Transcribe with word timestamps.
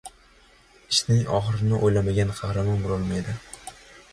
•Ishning 0.93 1.19
oxirini 1.39 1.81
o‘ylamagan 1.89 2.33
qahramon 2.41 2.83
bo‘lolmaydi. 2.87 3.37